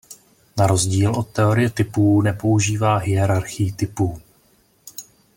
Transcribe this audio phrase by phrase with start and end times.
[0.57, 4.21] Na rozdíl od teorie typů nepoužívá hierarchii typů.